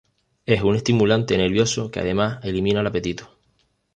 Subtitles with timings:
[0.47, 3.29] Es un estimulante nervioso que además elimina el apetito.